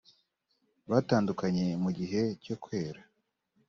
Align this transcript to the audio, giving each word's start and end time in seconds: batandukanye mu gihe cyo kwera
batandukanye 0.89 1.65
mu 1.83 1.89
gihe 1.97 2.21
cyo 2.43 2.55
kwera 2.63 3.01